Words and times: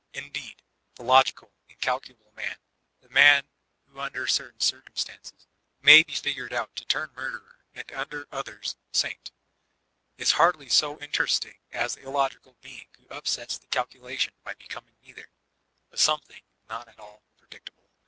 Indeed, 0.15 0.63
the 0.95 1.03
logical, 1.03 1.53
calculable 1.79 2.31
man^ 2.35 2.55
the 3.01 3.09
man 3.09 3.47
who 3.85 3.99
under 3.99 4.25
certain 4.25 4.59
circumstances 4.59 5.45
may 5.79 6.01
be 6.01 6.15
figured 6.15 6.53
out 6.53 6.75
to 6.77 6.85
turn 6.85 7.11
murderer 7.13 7.59
and 7.75 7.91
under 7.91 8.27
others 8.31 8.77
saint, 8.91 9.31
is 10.17 10.31
hardly 10.31 10.69
so 10.69 10.97
interesting 11.01 11.59
as 11.71 11.93
the 11.93 12.01
illogical 12.01 12.55
being 12.61 12.87
who 12.97 13.07
upsets 13.09 13.59
the 13.59 13.67
cakula* 13.67 14.17
tton 14.17 14.33
by 14.43 14.55
becoming 14.55 14.95
neither, 15.03 15.29
but 15.91 15.99
something 15.99 16.41
not 16.67 16.87
at 16.87 16.97
all 16.99 17.21
pre 17.37 17.49
dictable. 17.49 17.89